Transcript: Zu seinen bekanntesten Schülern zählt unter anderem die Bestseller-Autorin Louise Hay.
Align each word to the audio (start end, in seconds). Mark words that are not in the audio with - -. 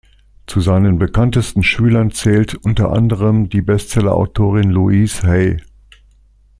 Zu 0.47 0.61
seinen 0.61 0.97
bekanntesten 0.97 1.61
Schülern 1.61 2.09
zählt 2.09 2.55
unter 2.55 2.91
anderem 2.91 3.49
die 3.49 3.61
Bestseller-Autorin 3.61 4.71
Louise 4.71 5.21
Hay. 5.21 5.57